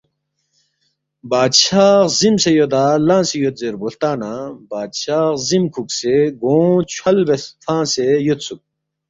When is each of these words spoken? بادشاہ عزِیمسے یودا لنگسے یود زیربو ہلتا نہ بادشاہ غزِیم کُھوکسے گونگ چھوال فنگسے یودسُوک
بادشاہ 1.31 1.91
عزِیمسے 2.09 2.51
یودا 2.57 2.85
لنگسے 3.07 3.35
یود 3.41 3.55
زیربو 3.61 3.85
ہلتا 3.89 4.11
نہ 4.21 4.33
بادشاہ 4.71 5.23
غزِیم 5.35 5.63
کُھوکسے 5.73 6.15
گونگ 6.41 6.81
چھوال 6.91 7.17
فنگسے 7.63 8.07
یودسُوک 8.25 8.59